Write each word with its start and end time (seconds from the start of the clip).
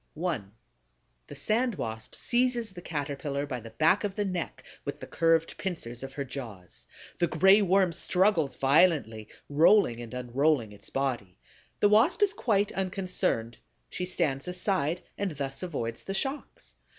1. 0.15 0.51
The 1.27 1.35
Sand 1.35 1.75
Wasp 1.75 2.15
seizes 2.15 2.71
the 2.73 2.81
Caterpillar 2.81 3.45
by 3.45 3.59
the 3.59 3.69
back 3.69 4.03
of 4.03 4.15
the 4.15 4.25
neck 4.25 4.63
with 4.83 4.99
the 4.99 5.05
curved 5.05 5.59
pincers 5.59 6.01
of 6.01 6.13
her 6.13 6.23
jaws. 6.23 6.87
The 7.19 7.27
Gray 7.27 7.61
Worm 7.61 7.93
struggles 7.93 8.55
violently, 8.55 9.27
rolling 9.47 10.01
and 10.01 10.11
unrolling 10.11 10.71
its 10.71 10.89
body. 10.89 11.37
The 11.81 11.89
Wasp 11.89 12.23
is 12.23 12.33
quite 12.33 12.71
unconcerned: 12.71 13.59
she 13.91 14.07
stands 14.07 14.47
aside 14.47 15.03
and 15.19 15.33
thus 15.37 15.61
avoids 15.61 16.03
the 16.03 16.15
shocks. 16.15 16.73